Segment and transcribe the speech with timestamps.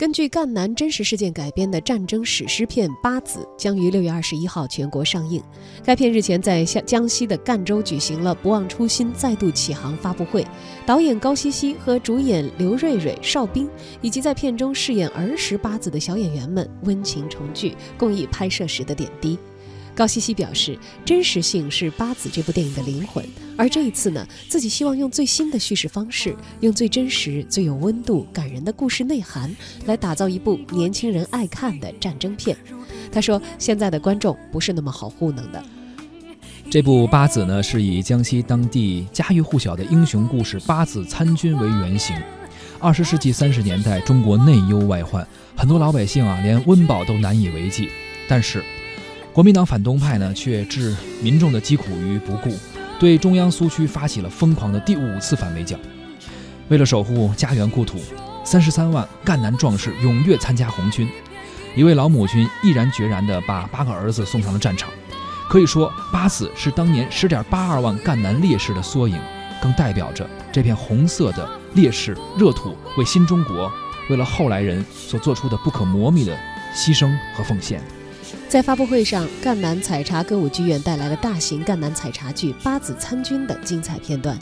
[0.00, 5.42] 根据赣南真实事件改编的战争史诗片《八子》将于六月二十一号全国上映。
[5.84, 10.42] 该片日前在江江西的赣州举行了“不忘初心，再度起航”发布会，
[10.86, 13.68] 导演高希希和主演刘瑞瑞、邵兵
[14.00, 19.38] 以及在片中饰演儿时八子的小演员们温情重聚，共议拍摄时的点滴。
[20.00, 23.22] 高希希表示，真实性是八子这部电影的灵魂，
[23.54, 29.54] 而这一次呢，自己希望用最新的叙事方式，用最真实、最有温度、感人的故事内涵，
[29.84, 32.56] 来打造一部年轻人爱看的战争片。
[33.12, 35.62] 他说，现在的观众不是那么好糊弄的。
[36.70, 42.16] 这部八子呢，是以江西当地家喻户晓的英雄故事八子参军为原型。
[42.78, 47.90] 二十世纪三十年代，中国内忧外患，很多老百姓啊，连温饱都难以为继，
[48.26, 48.64] 但是。
[49.32, 52.50] 国民党反动派呢，却置民众的疾苦于不顾，
[52.98, 55.78] 对中央苏区发起了疯狂的第五次反围剿。
[56.68, 58.00] 为了守护家园故土，
[58.44, 61.08] 三十三万赣南壮士踊跃参加红军。
[61.76, 64.90] 一位老母亲毅然决然地把八个儿子送上了战场。
[65.48, 69.16] 可以说，八子是当年十点八二万赣南烈士的缩影，
[69.62, 73.70] 更代表着这片红色的烈士热土为新中国、
[74.08, 76.36] 为了后来人所做出的不可磨灭的
[76.74, 77.80] 牺牲和奉献。
[78.48, 84.38] 在发布会上，赣南采茶歌舞剧院带来了大型赣南采茶剧《八子参军》的精彩片段，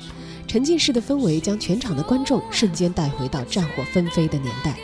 [0.47, 4.77] 沉浸式的氛围将全场的观众瞬间带回到战火纷飞的年代。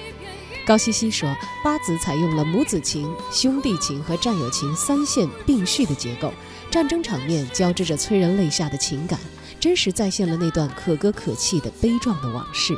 [0.67, 6.33] 高希希说：“八子采用了母子情、兄弟情和战友情三线并蓄的结构，
[6.71, 9.19] 战争场面交织着催人泪下的情感，
[9.61, 12.75] 真实再现了那段可歌可泣的悲壮的往事。”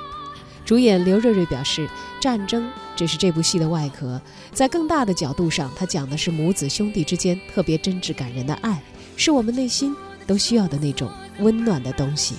[0.67, 1.89] 主演刘瑞瑞表示
[2.21, 4.21] ：“战争只是这部戏的外壳，
[4.53, 8.83] 在更大的角度上，它讲的是母子兄弟之间特别真挚感人的爱，
[9.17, 9.95] 是我们内心
[10.27, 11.09] 都需要的那种
[11.39, 12.35] 温暖的东西。”